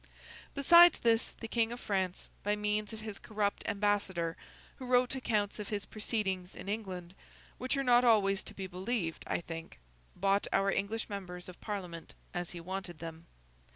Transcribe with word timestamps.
Besides 0.55 0.97
this, 0.97 1.29
the 1.29 1.47
King 1.47 1.71
of 1.71 1.79
France, 1.79 2.27
by 2.41 2.55
means 2.55 2.91
of 2.91 3.01
his 3.01 3.19
corrupt 3.19 3.61
ambassador—who 3.67 4.83
wrote 4.87 5.13
accounts 5.13 5.59
of 5.59 5.69
his 5.69 5.85
proceedings 5.85 6.55
in 6.55 6.67
England, 6.67 7.13
which 7.59 7.77
are 7.77 7.83
not 7.83 8.03
always 8.03 8.41
to 8.45 8.55
be 8.55 8.65
believed, 8.65 9.23
I 9.27 9.41
think—bought 9.41 10.47
our 10.51 10.71
English 10.71 11.07
members 11.07 11.47
of 11.47 11.61
Parliament, 11.61 12.15
as 12.33 12.49
he 12.49 12.59
wanted 12.59 12.97
them. 12.97 13.27